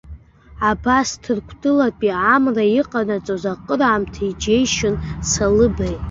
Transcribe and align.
Абас 0.69 1.09
Ҭырқәтәылатәи 1.21 2.17
амра 2.33 2.65
иҟанаҵоз 2.79 3.43
акыраамҭа 3.51 4.23
иџьеишьон 4.29 4.95
Салыбеи. 5.29 5.95